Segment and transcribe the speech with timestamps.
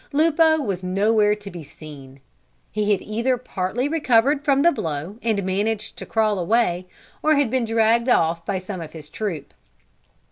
[0.11, 2.21] Lupo was nowhere to be seen.
[2.71, 6.87] He had either partly recovered from the blow, and had managed to crawl away,
[7.21, 9.53] or had been dragged off by some of his troop.